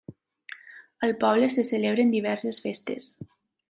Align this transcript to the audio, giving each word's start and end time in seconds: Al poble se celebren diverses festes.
Al 1.09 1.13
poble 1.25 1.51
se 1.59 1.69
celebren 1.69 2.19
diverses 2.19 2.65
festes. 2.69 3.17